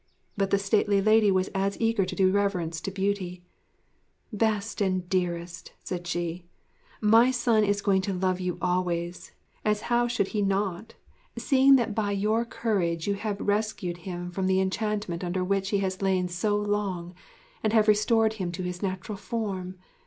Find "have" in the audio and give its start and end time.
13.13-13.39, 17.73-17.87